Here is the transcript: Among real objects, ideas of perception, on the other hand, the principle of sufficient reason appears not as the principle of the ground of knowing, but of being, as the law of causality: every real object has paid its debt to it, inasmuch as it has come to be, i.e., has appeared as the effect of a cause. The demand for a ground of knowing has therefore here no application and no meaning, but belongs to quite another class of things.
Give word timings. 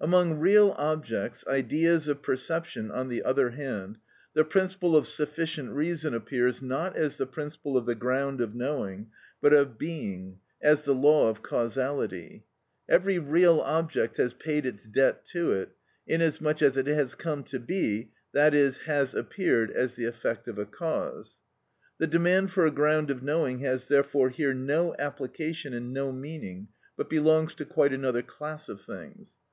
Among 0.00 0.38
real 0.38 0.76
objects, 0.78 1.44
ideas 1.48 2.06
of 2.06 2.22
perception, 2.22 2.92
on 2.92 3.08
the 3.08 3.24
other 3.24 3.50
hand, 3.50 3.98
the 4.32 4.44
principle 4.44 4.96
of 4.96 5.08
sufficient 5.08 5.72
reason 5.72 6.14
appears 6.14 6.62
not 6.62 6.94
as 6.94 7.16
the 7.16 7.26
principle 7.26 7.76
of 7.76 7.84
the 7.84 7.96
ground 7.96 8.40
of 8.40 8.54
knowing, 8.54 9.08
but 9.40 9.52
of 9.52 9.78
being, 9.78 10.38
as 10.62 10.84
the 10.84 10.94
law 10.94 11.28
of 11.28 11.42
causality: 11.42 12.44
every 12.88 13.18
real 13.18 13.58
object 13.62 14.18
has 14.18 14.34
paid 14.34 14.66
its 14.66 14.84
debt 14.86 15.24
to 15.32 15.52
it, 15.52 15.70
inasmuch 16.06 16.62
as 16.62 16.76
it 16.76 16.86
has 16.86 17.16
come 17.16 17.42
to 17.42 17.58
be, 17.58 18.12
i.e., 18.36 18.72
has 18.86 19.14
appeared 19.16 19.72
as 19.72 19.94
the 19.94 20.04
effect 20.04 20.46
of 20.46 20.58
a 20.60 20.64
cause. 20.64 21.38
The 21.98 22.06
demand 22.06 22.52
for 22.52 22.64
a 22.64 22.70
ground 22.70 23.10
of 23.10 23.24
knowing 23.24 23.58
has 23.58 23.86
therefore 23.86 24.28
here 24.28 24.54
no 24.54 24.94
application 25.00 25.74
and 25.74 25.92
no 25.92 26.12
meaning, 26.12 26.68
but 26.96 27.10
belongs 27.10 27.56
to 27.56 27.64
quite 27.64 27.92
another 27.92 28.22
class 28.22 28.68
of 28.68 28.80
things. 28.80 29.34